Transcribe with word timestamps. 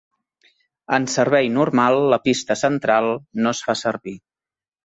En 0.97 1.05
servei 1.15 1.51
normal 1.59 1.99
la 2.13 2.19
pista 2.25 2.57
central 2.63 3.13
no 3.45 3.55
es 3.59 3.63
fa 3.69 3.81
servir. 3.87 4.17